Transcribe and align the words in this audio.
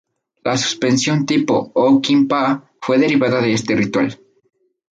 La 0.43 0.57
suspensión 0.57 1.27
tipo 1.27 1.69
Oh-Kee-Pa 1.75 2.71
fue 2.81 2.97
derivada 2.97 3.39
de 3.39 3.53
este 3.53 3.75
ritual. 3.75 4.19